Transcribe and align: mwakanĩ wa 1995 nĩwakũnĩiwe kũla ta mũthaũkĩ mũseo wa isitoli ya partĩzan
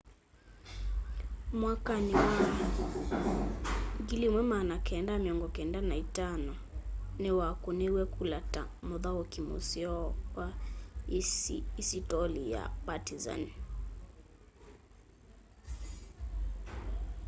mwakanĩ 1.59 2.13
wa 4.35 4.43
1995 4.43 6.53
nĩwakũnĩiwe 7.21 8.03
kũla 8.15 8.39
ta 8.53 8.63
mũthaũkĩ 8.87 9.39
mũseo 9.49 9.97
wa 10.37 10.47
isitoli 11.81 12.43
ya 12.53 12.61
partĩzan 12.85 13.41